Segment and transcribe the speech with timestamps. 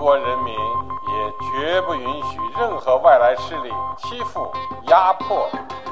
[0.00, 4.50] 国人民也绝不允许任何外来势力欺负、
[4.88, 5.48] 压迫、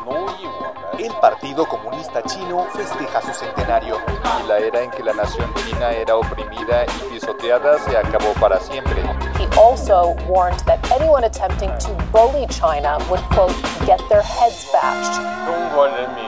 [0.07, 0.85] 奴役我们。
[0.99, 3.97] El Partido Comunista Chino festeja su centenario.
[4.41, 8.59] y la era en que la nación china era oprimida y pisoteada se acabó para
[8.61, 9.03] siempre.
[9.39, 13.55] He also warned that anyone attempting to bully China would, quote,
[13.85, 15.21] get their heads bashed.
[15.45, 16.25] 中国人民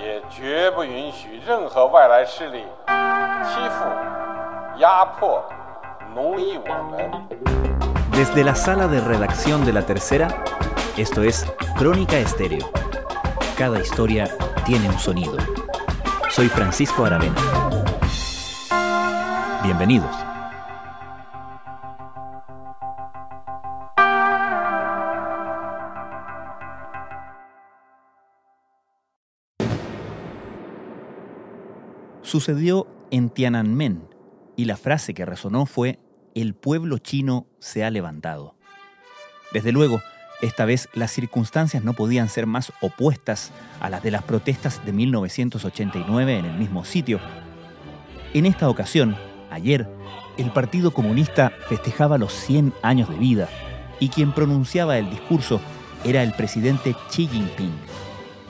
[0.00, 3.84] 也绝不允许任何外来势力欺负、
[4.76, 5.42] 压迫、
[6.13, 6.51] muy.
[6.51, 6.61] ¿eh?
[8.11, 10.43] Desde la sala de redacción de la tercera,
[10.97, 11.45] esto es
[11.77, 12.69] Crónica Estéreo.
[13.57, 14.29] Cada historia
[14.65, 15.37] tiene un sonido.
[16.29, 17.35] Soy Francisco Aravena.
[19.63, 20.15] Bienvenidos.
[32.21, 34.09] Sucedió en Tiananmen,
[34.57, 35.99] y la frase que resonó fue
[36.35, 38.55] el pueblo chino se ha levantado.
[39.53, 40.01] Desde luego,
[40.41, 44.91] esta vez las circunstancias no podían ser más opuestas a las de las protestas de
[44.91, 47.19] 1989 en el mismo sitio.
[48.33, 49.15] En esta ocasión,
[49.49, 49.87] ayer,
[50.37, 53.47] el Partido Comunista festejaba los 100 años de vida
[53.99, 55.61] y quien pronunciaba el discurso
[56.03, 57.73] era el presidente Xi Jinping.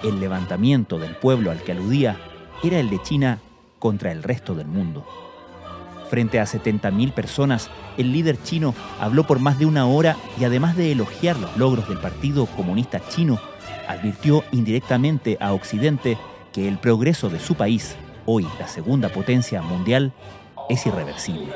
[0.03, 2.17] El levantamiento del pueblo al que aludía
[2.63, 3.39] era el de China
[3.79, 5.26] contra el resto del mundo.
[6.09, 10.77] Frente a 70.000 personas, el líder chino habló por más de una hora y además
[10.77, 13.39] de elogiar los logros del Partido Comunista Chino,
[13.87, 16.17] advirtió indirectamente a Occidente
[16.53, 20.13] que el progreso de su país, hoy la segunda potencia mundial,
[20.69, 21.53] es irreversible.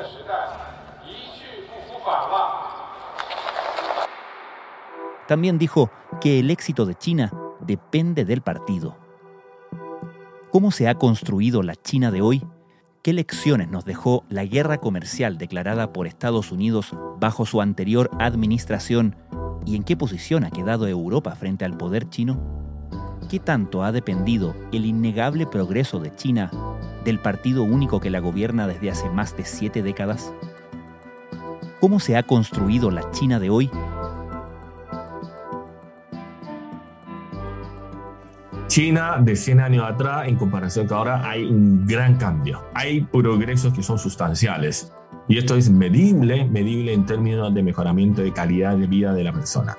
[5.26, 8.98] También dijo que el éxito de China depende del partido.
[10.50, 12.44] ¿Cómo se ha construido la China de hoy?
[13.02, 19.16] ¿Qué lecciones nos dejó la guerra comercial declarada por Estados Unidos bajo su anterior administración
[19.66, 22.40] y en qué posición ha quedado Europa frente al poder chino?
[23.28, 26.52] ¿Qué tanto ha dependido el innegable progreso de China
[27.04, 30.32] del partido único que la gobierna desde hace más de siete décadas?
[31.80, 33.68] ¿Cómo se ha construido la China de hoy?
[38.72, 42.64] China de 100 años atrás, en comparación con ahora, hay un gran cambio.
[42.72, 44.90] Hay progresos que son sustanciales.
[45.28, 49.32] Y esto es medible, medible en términos de mejoramiento de calidad de vida de la
[49.34, 49.76] persona.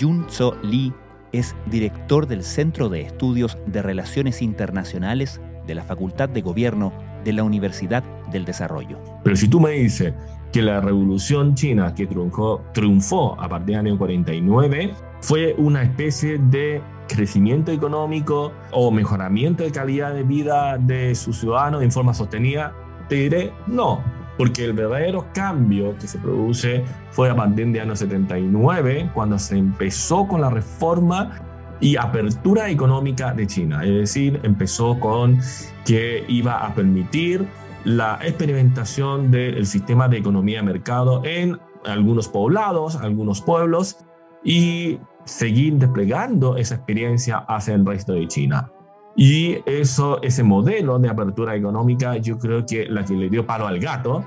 [0.00, 0.90] Jun Tso Lee
[1.32, 7.34] es director del Centro de Estudios de Relaciones Internacionales de la Facultad de Gobierno de
[7.34, 8.02] la Universidad
[8.32, 8.98] del Desarrollo.
[9.22, 10.14] Pero si tú me dices
[10.50, 16.38] que la revolución china que triunfó, triunfó a partir del año 49 fue una especie
[16.38, 22.72] de crecimiento económico o mejoramiento de calidad de vida de sus ciudadanos en forma sostenida,
[23.08, 24.02] te diré no,
[24.38, 29.56] porque el verdadero cambio que se produce fue a partir del año 79, cuando se
[29.56, 31.42] empezó con la reforma
[31.80, 33.84] y apertura económica de China.
[33.84, 35.38] Es decir, empezó con
[35.84, 37.46] que iba a permitir
[37.84, 43.98] la experimentación del sistema de economía de mercado en algunos poblados, algunos pueblos,
[44.44, 44.98] y
[45.30, 48.70] seguir desplegando esa experiencia hacia el resto de China.
[49.16, 53.66] Y eso, ese modelo de apertura económica, yo creo que la que le dio palo
[53.66, 54.24] al gato,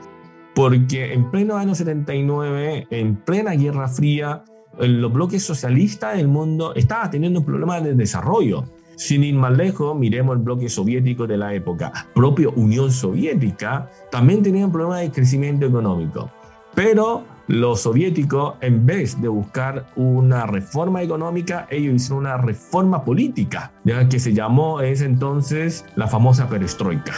[0.55, 4.43] porque en pleno año 79, en plena Guerra Fría,
[4.79, 8.63] los bloques socialistas del mundo estaban teniendo un problema de desarrollo.
[8.95, 11.91] Sin ir más lejos, miremos el bloque soviético de la época.
[12.15, 16.31] Propio Unión Soviética también tenía un problema de crecimiento económico.
[16.75, 23.73] Pero los soviéticos, en vez de buscar una reforma económica, ellos hicieron una reforma política,
[23.83, 27.13] ya que se llamó ese entonces la famosa perestroika.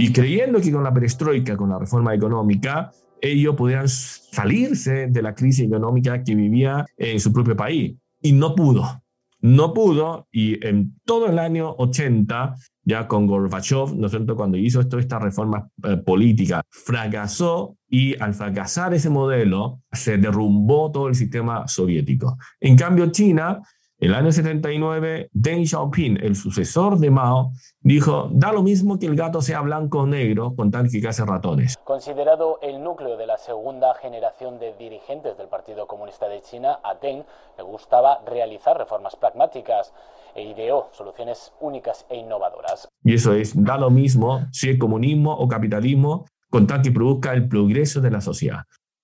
[0.00, 5.34] Y creyendo que con la perestroika, con la reforma económica, ellos podían salirse de la
[5.34, 7.96] crisis económica que vivía en su propio país.
[8.22, 9.02] Y no pudo.
[9.40, 14.80] No pudo y en todo el año 80, ya con Gorbachev, ¿no es cuando hizo
[14.80, 21.14] esto, esta reforma eh, política, fracasó y al fracasar ese modelo se derrumbó todo el
[21.14, 22.36] sistema soviético.
[22.60, 23.60] En cambio, China,
[24.00, 27.50] el año 79, Deng Xiaoping, el sucesor de Mao,
[27.80, 31.24] dijo, da lo mismo que el gato sea blanco o negro con tal que case
[31.24, 31.76] ratones.
[31.82, 36.94] Considerado el núcleo de la segunda generación de dirigentes del Partido Comunista de China, a
[36.94, 37.24] Deng
[37.56, 39.92] le gustaba realizar reformas pragmáticas
[40.36, 42.86] e ideó soluciones únicas e innovadoras.
[43.02, 47.32] Y eso es, da lo mismo si es comunismo o capitalismo con tal que produzca
[47.32, 48.60] el progreso de la sociedad.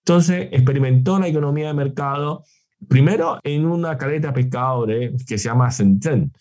[0.06, 2.44] Entonces experimentó la economía de mercado
[2.88, 6.32] primero en una caleta de pescadores que se llama Shenzhen.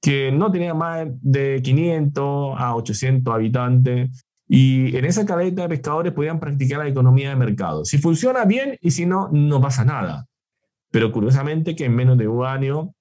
[0.00, 4.24] que no tenía más de 500 a 800 habitantes.
[4.46, 7.84] Y en esa caleta de pescadores podían practicar la economía de mercado.
[7.84, 10.26] Si funciona bien y si no, no pasa nada.
[10.90, 12.94] Pero curiosamente que en menos de un año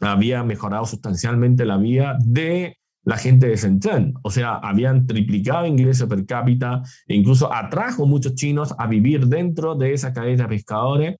[0.00, 4.14] había mejorado sustancialmente la vida de la gente de Shenzhen.
[4.22, 9.74] O sea, habían triplicado ingresos per cápita e incluso atrajo muchos chinos a vivir dentro
[9.74, 11.16] de esa cadena de pescadores.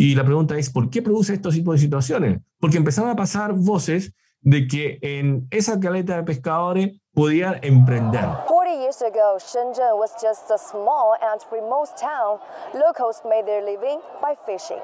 [0.00, 2.40] Y la pregunta es, ¿por qué produce estos tipos de situaciones?
[2.60, 8.24] Porque empezaron a pasar voces de que en esa caleta de pescadores podían emprender.
[8.46, 12.38] 40 years ago, Shenzhen was just a small and remote town.
[12.74, 14.78] Locals made their living by fishing.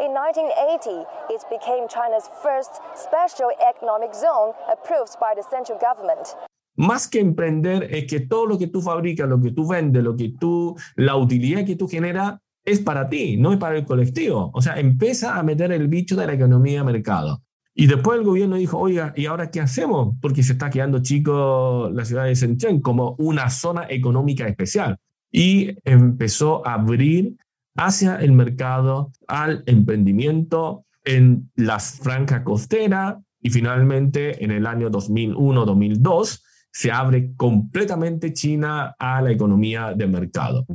[0.00, 6.34] In 1980, it became China's first special economic zone approved by the central government.
[6.74, 10.16] Más que emprender es que todo lo que tú fabricas, lo que tú vendes, lo
[10.16, 14.50] que tú, la utilidad que tú generas es para ti, no es para el colectivo.
[14.54, 17.42] O sea, empieza a meter el bicho de la economía de mercado.
[17.74, 20.16] Y después el gobierno dijo, oiga, ¿y ahora qué hacemos?
[20.20, 24.98] Porque se está quedando chico la ciudad de Shenzhen como una zona económica especial.
[25.30, 27.36] Y empezó a abrir
[27.76, 36.42] hacia el mercado, al emprendimiento en las franjas costeras y finalmente en el año 2001-2002
[36.72, 40.66] se abre completamente China a la economía de mercado.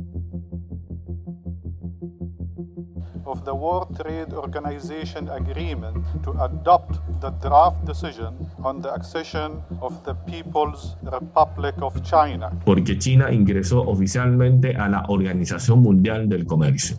[3.36, 9.92] Of the World Trade Organization agreement to adopt the draft decision on the accession of
[10.04, 12.50] the People's Republic of China.
[12.64, 16.96] Porque China ingresó oficialmente a la Organización Mundial del Comercio.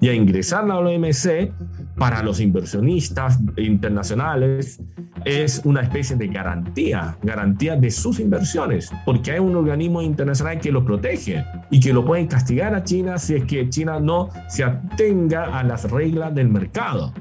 [0.00, 1.52] Y a ingresar a la OMC,
[1.96, 4.80] para los inversionistas internacionales,
[5.28, 10.72] es una especie de garantía, garantía de sus inversiones, porque hay un organismo internacional que
[10.72, 14.64] lo protege y que lo pueden castigar a China si es que China no se
[14.64, 17.12] atenga a las reglas del mercado.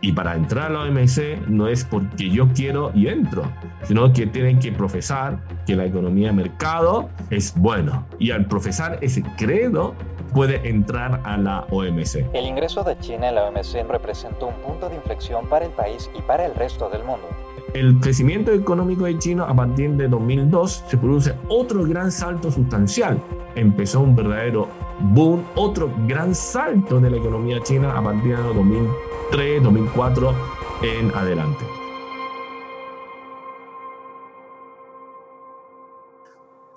[0.00, 3.44] Y para entrar a la OMC no es porque yo quiero y entro,
[3.84, 8.06] sino que tienen que profesar que la economía de mercado es bueno.
[8.18, 9.94] Y al profesar ese credo,
[10.32, 12.26] puede entrar a la OMC.
[12.32, 16.10] El ingreso de China en la OMC representó un punto de inflexión para el país
[16.16, 17.28] y para el resto del mundo.
[17.74, 23.18] El crecimiento económico de China a partir de 2002 se produce otro gran salto sustancial.
[23.54, 24.68] Empezó un verdadero
[25.00, 30.34] boom, otro gran salto de la economía china a partir de 2003, 2004
[30.82, 31.64] en adelante.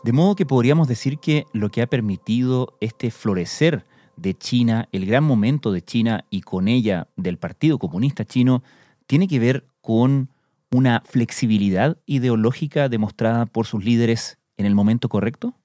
[0.01, 5.05] De modo que podríamos decir que lo que ha permitido este florecer de China, el
[5.05, 8.63] gran momento de China y con ella del Partido Comunista Chino,
[9.07, 10.29] tiene que ver con
[10.75, 15.55] una flexibilidad ideológica demostrada por sus líderes en el momento correcto?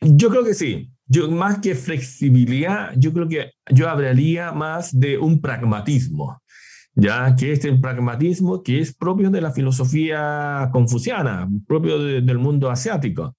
[0.00, 0.90] Yo creo que sí.
[1.06, 6.40] Yo, más que flexibilidad, yo creo que yo hablaría más de un pragmatismo,
[6.94, 13.34] ya que este pragmatismo que es propio de la filosofía confuciana, propio del mundo asiático.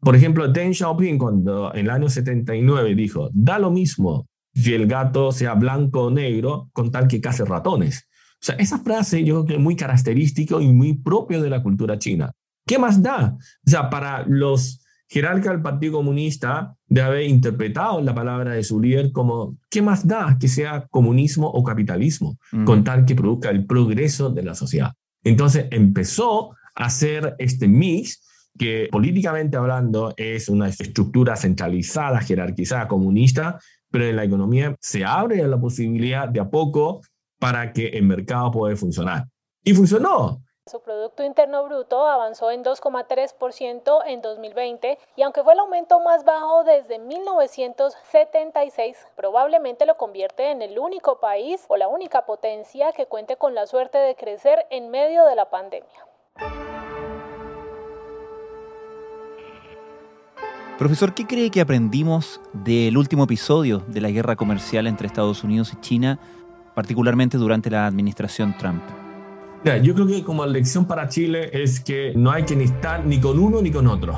[0.00, 4.86] Por ejemplo, Deng Xiaoping cuando en el año 79 dijo, da lo mismo si el
[4.86, 8.07] gato sea blanco o negro con tal que case ratones.
[8.40, 11.62] O sea, esa frase yo creo que es muy característico y muy propio de la
[11.62, 12.32] cultura china.
[12.66, 13.36] ¿Qué más da?
[13.66, 18.80] O sea, para los jerarcas del Partido Comunista de haber interpretado la palabra de su
[18.80, 22.38] líder como, ¿qué más da que sea comunismo o capitalismo?
[22.64, 24.92] Con tal que produzca el progreso de la sociedad.
[25.24, 28.22] Entonces empezó a hacer este mix
[28.58, 33.58] que políticamente hablando es una estructura centralizada, jerarquizada, comunista,
[33.90, 37.00] pero en la economía se abre la posibilidad de a poco
[37.38, 39.24] para que el mercado pueda funcionar.
[39.64, 40.40] Y funcionó.
[40.68, 46.26] Su Producto Interno Bruto avanzó en 2,3% en 2020 y aunque fue el aumento más
[46.26, 53.06] bajo desde 1976, probablemente lo convierte en el único país o la única potencia que
[53.06, 55.88] cuente con la suerte de crecer en medio de la pandemia.
[60.78, 65.72] Profesor, ¿qué cree que aprendimos del último episodio de la guerra comercial entre Estados Unidos
[65.72, 66.20] y China,
[66.78, 68.84] particularmente durante la administración Trump?
[69.82, 73.36] yo creo que como lección para Chile es que no hay que estar ni con
[73.40, 74.16] uno ni con otro.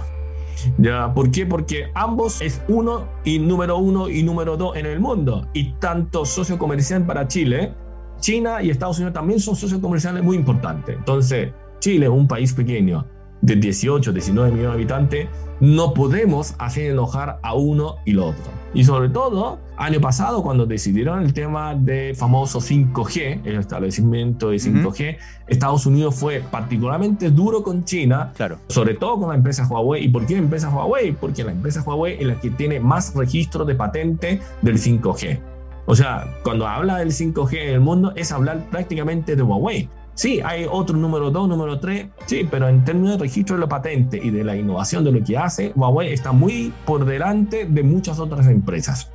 [0.77, 1.11] ¿Ya?
[1.15, 1.47] ¿Por qué?
[1.47, 5.49] Porque ambos es uno y número uno y número dos en el mundo.
[5.55, 7.73] Y tanto socio comercial para Chile,
[8.19, 10.99] China y Estados Unidos también son socios comerciales muy importantes.
[10.99, 13.07] Entonces, Chile un país pequeño
[13.43, 15.29] de 18, 19 millones de habitantes,
[15.61, 18.61] no podemos hacer enojar a uno y lo otro.
[18.73, 24.57] Y sobre todo, año pasado, cuando decidieron el tema de famoso 5G, el establecimiento de
[24.59, 25.17] 5G,
[25.49, 28.59] Estados Unidos fue particularmente duro con China, claro.
[28.69, 30.05] sobre todo con la empresa Huawei.
[30.05, 31.13] ¿Y por qué la empresa Huawei?
[31.13, 35.41] Porque la empresa Huawei es la que tiene más registro de patente del 5G.
[35.87, 39.89] O sea, cuando habla del 5G en el mundo es hablar prácticamente de Huawei.
[40.21, 43.71] Sí, hay otro número 2, número 3, sí, pero en términos de registro de la
[43.71, 47.83] patente y de la innovación de lo que hace, Huawei está muy por delante de
[47.83, 49.11] muchas otras empresas.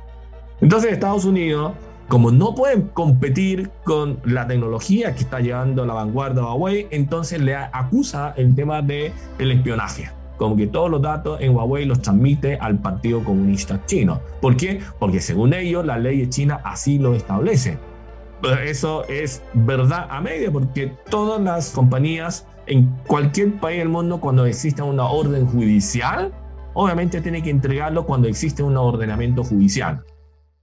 [0.60, 1.74] Entonces Estados Unidos,
[2.08, 7.54] como no pueden competir con la tecnología que está llevando la vanguardia Huawei, entonces le
[7.54, 12.58] acusa el tema del el espionaje como que todos los datos en Huawei los transmite
[12.60, 14.20] al Partido Comunista Chino.
[14.42, 14.80] ¿Por qué?
[14.98, 17.78] Porque según ellos la ley de China así lo establece.
[18.64, 24.44] Eso es verdad a media, porque todas las compañías en cualquier país del mundo, cuando
[24.44, 26.32] exista una orden judicial,
[26.74, 30.04] obviamente tiene que entregarlo cuando existe un ordenamiento judicial.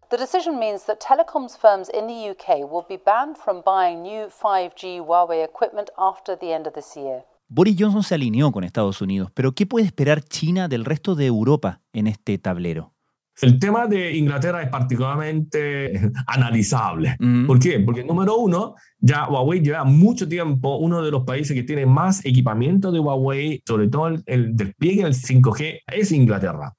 [0.10, 4.28] The decision means that telecoms firms in the UK will be banned from buying new
[4.28, 7.26] 5G Huawei equipment after the end of this year.
[7.48, 11.26] Boris Johnson se alineó con Estados Unidos, pero ¿qué puede esperar China del resto de
[11.26, 12.93] Europa en este tablero?
[13.42, 17.18] El tema de Inglaterra es particularmente analizable.
[17.48, 17.80] ¿Por qué?
[17.80, 22.24] Porque número uno, ya Huawei lleva mucho tiempo uno de los países que tiene más
[22.26, 26.74] equipamiento de Huawei, sobre todo el, el despliegue del 5G, es Inglaterra.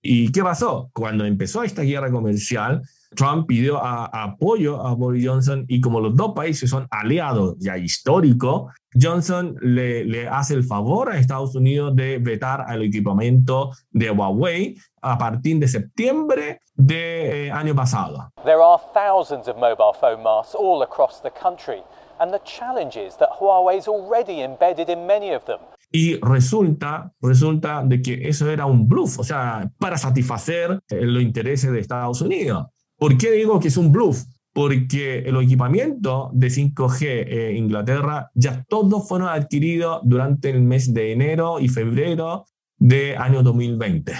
[0.00, 0.90] ¿Y qué pasó?
[0.92, 2.82] Cuando empezó esta guerra comercial,
[3.16, 8.72] Trump pidió apoyo a Boris Johnson y como los dos países son aliados ya históricos,
[8.94, 14.76] Johnson le, le, hace el favor a Estados Unidos de vetar al equipamiento de Huawei
[15.02, 18.32] a partir de septiembre de eh, año pasado.
[18.44, 21.82] There are thousands of mobile phone masks all across the country
[22.20, 25.58] and the challenge is that Huawei is already embedded in many of them.
[25.92, 31.22] Y resulta, resulta de que eso era un bluff, o sea, para satisfacer eh, los
[31.22, 32.66] intereses de Estados Unidos.
[32.98, 34.24] ¿Por qué digo que es un bluff?
[34.52, 41.12] Porque el equipamiento de 5G en Inglaterra ya todos fueron adquiridos durante el mes de
[41.12, 42.46] enero y febrero
[42.78, 44.14] de año 2020.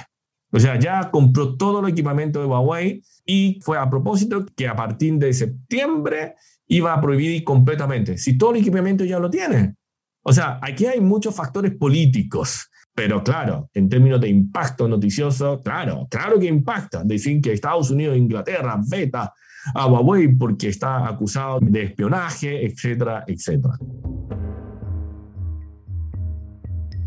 [0.53, 4.77] O sea, ya compró todo el equipamiento de Huawei y fue a propósito que a
[4.77, 6.35] partir de septiembre
[6.69, 8.19] iba a prohibir completamente.
[8.19, 9.75] Si todo el equipamiento ya lo tiene.
[10.23, 16.09] O sea, aquí hay muchos factores políticos pero claro, en términos de impacto noticioso, claro,
[16.11, 17.05] claro que impacta.
[17.05, 19.35] Decir que Estados Unidos e Inglaterra veta
[19.75, 23.75] a Huawei porque está acusado de espionaje, etcétera, etcétera.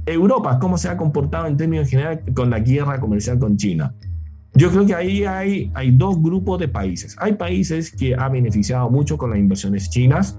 [0.06, 3.92] Europa, ¿cómo se ha comportado en términos generales con la guerra comercial con China?
[4.54, 7.16] Yo creo que ahí hay, hay dos grupos de países.
[7.20, 10.38] Hay países que han beneficiado mucho con las inversiones chinas,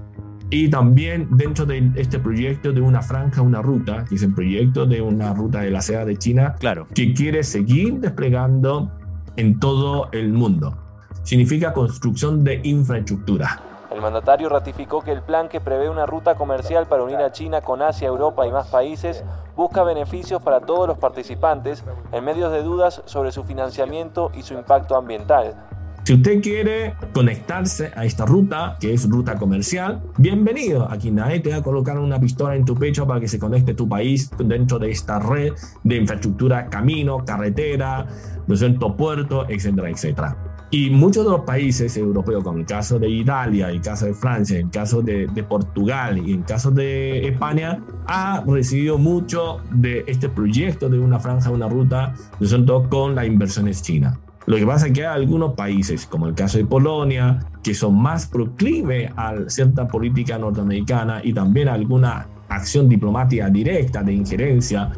[0.50, 4.85] y también dentro de este proyecto de una franja, una ruta, que es el proyecto
[4.85, 6.88] de una ruta de la seda de China, claro.
[6.92, 8.90] que quiere seguir desplegando
[9.37, 10.76] en todo el mundo.
[11.23, 13.61] Significa construcción de infraestructura.
[13.92, 17.61] El mandatario ratificó que el plan que prevé una ruta comercial para unir a China
[17.61, 19.25] con Asia, Europa y más países
[19.57, 24.54] busca beneficios para todos los participantes en medio de dudas sobre su financiamiento y su
[24.54, 25.54] impacto ambiental.
[26.02, 30.90] Si usted quiere conectarse a esta ruta, que es ruta comercial, bienvenido.
[30.90, 33.75] Aquí nadie te va a colocar una pistola en tu pecho para que se conecte
[33.75, 35.52] tu país dentro de esta red
[35.85, 38.07] de infraestructura, camino, carretera,
[38.49, 40.37] no puerto, etcétera, etcétera.
[40.73, 44.59] Y muchos de los países europeos, como el caso de Italia, el caso de Francia,
[44.59, 50.28] el caso de, de Portugal y el caso de España, ha recibido mucho de este
[50.28, 54.16] proyecto de una franja, una ruta, no con las inversiones chinas.
[54.50, 57.95] Lo que pasa es que hay algunos países, como el caso de Polonia, que son
[58.02, 64.90] más proclives a cierta política norteamericana y también a alguna acción diplomática directa de injerencia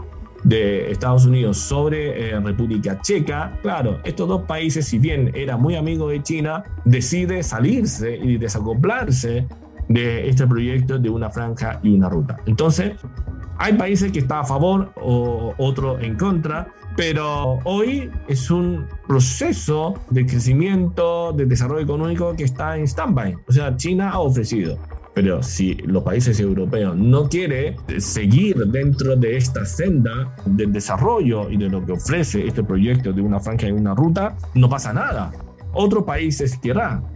[0.42, 5.76] de Estados Unidos sobre eh, República Checa, claro, estos dos países, si bien era muy
[5.76, 9.46] amigo de China, decide salirse y desacoplarse
[9.86, 12.38] de este proyecto de una franja y una ruta.
[12.46, 12.92] Entonces,
[13.62, 16.66] hay países que están a favor o otros en contra,
[16.96, 23.36] pero hoy es un proceso de crecimiento, de desarrollo económico que está en stand-by.
[23.46, 24.78] O sea, China ha ofrecido.
[25.14, 31.56] Pero si los países europeos no quieren seguir dentro de esta senda del desarrollo y
[31.56, 35.30] de lo que ofrece este proyecto de una franja y una ruta, no pasa nada.
[35.72, 37.11] Otros países querrán.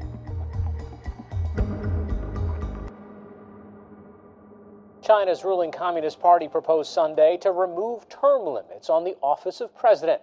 [5.06, 10.20] China's ruling Communist Party proposed Sunday to remove term limits on the office of president.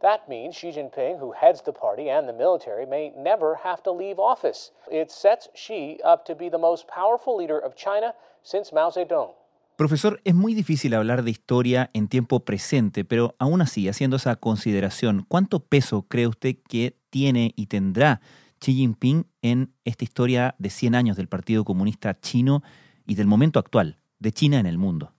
[0.00, 3.92] That means Xi Jinping, who heads the party and the military, may never have to
[3.92, 4.72] leave office.
[4.90, 9.34] It sets Xi up to be the most powerful leader of China since Mao Zedong.
[9.76, 14.36] Profesor, es muy difícil hablar de historia en tiempo presente, pero aún así, haciendo esa
[14.36, 18.22] consideración, ¿cuánto peso cree usted que tiene y tendrá
[18.60, 22.62] Xi Jinping en esta historia de 100 años del Partido Comunista Chino
[23.04, 23.98] y del momento actual?
[24.22, 25.12] De China en el mundo?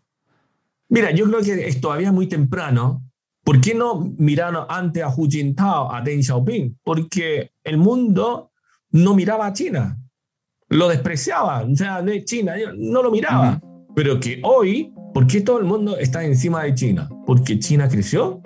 [0.90, 3.04] Mira, yo creo que es todavía muy temprano.
[3.44, 6.80] ¿Por qué no miraron antes a Hu Jintao, a Deng Xiaoping?
[6.84, 8.52] Porque el mundo
[8.92, 10.00] no miraba a China.
[10.74, 13.62] lo despreciaba, o sea, de China, no lo miraba.
[13.96, 17.10] Pero que hoy, ¿por qué todo el mundo está encima de China?
[17.26, 18.42] Porque China creció,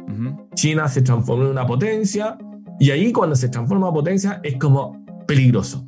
[0.56, 2.38] China se transformó en una potencia,
[2.80, 5.86] y ahí cuando se transforma en potencia es como peligroso.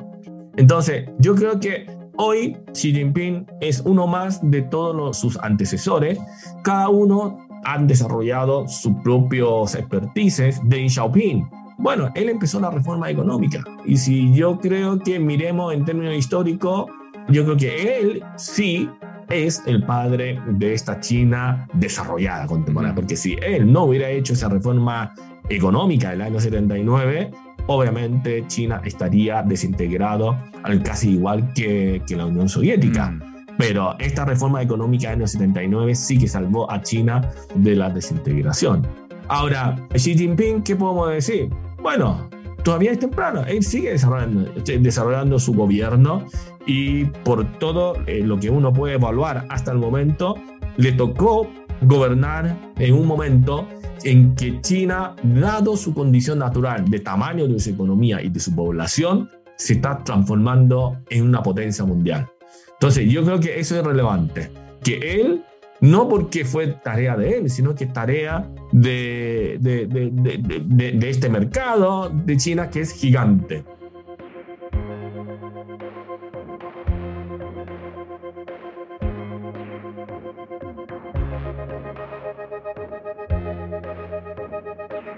[0.56, 1.86] Entonces, yo creo que
[2.20, 6.20] hoy Xi Jinping es uno más de todos sus antecesores.
[6.64, 10.60] Cada uno han desarrollado sus propios expertices.
[10.66, 13.64] Deng Xiaoping, bueno, él empezó la reforma económica.
[13.86, 16.88] Y si yo creo que miremos en términos históricos,
[17.30, 18.90] yo creo que él sí
[19.30, 22.96] es el padre de esta China desarrollada contemporánea.
[22.96, 25.14] Porque si él no hubiera hecho esa reforma
[25.48, 27.32] económica del año 79,
[27.70, 33.12] obviamente China estaría desintegrado al casi igual que, que la Unión Soviética.
[33.12, 33.22] Mm.
[33.60, 38.88] Pero esta reforma económica del año 79 sí que salvó a China de la desintegración.
[39.28, 41.50] Ahora, Xi Jinping, ¿qué podemos decir?
[41.82, 42.28] Bueno,
[42.64, 43.44] todavía es temprano.
[43.46, 46.26] Él sigue desarrollando, desarrollando su gobierno
[46.66, 50.36] y por todo eh, lo que uno puede evaluar hasta el momento,
[50.78, 51.48] le tocó
[51.82, 53.68] gobernar en un momento
[54.04, 58.56] en que China, dado su condición natural de tamaño de su economía y de su
[58.56, 62.28] población, se está transformando en una potencia mundial.
[62.74, 64.52] Entonces, yo creo que eso es relevante,
[64.84, 65.44] que él,
[65.82, 72.10] no porque fue tarea de él, sino que tarea de, de, de, de este mercado
[72.10, 73.66] de China que es gigante.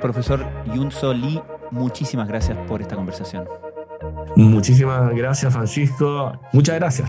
[0.01, 3.47] Profesor Yunso Lee, muchísimas gracias por esta conversación.
[4.35, 6.33] Muchísimas gracias, Francisco.
[6.51, 7.07] Muchas gracias.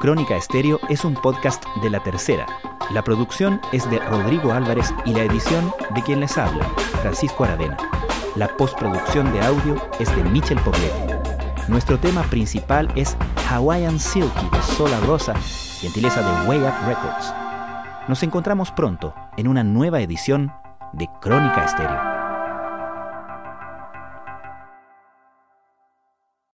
[0.00, 2.44] Crónica Estéreo es un podcast de la tercera
[2.92, 6.64] la producción es de Rodrigo Álvarez y la edición de quien les habla,
[7.00, 7.76] Francisco Aravena.
[8.36, 11.14] La postproducción de audio es de Michel Pobletti.
[11.68, 13.16] Nuestro tema principal es
[13.48, 15.34] Hawaiian Silky de Sola Rosa,
[15.80, 17.32] gentileza de Way Up Records.
[18.08, 20.52] Nos encontramos pronto en una nueva edición
[20.92, 22.11] de Crónica Estéreo.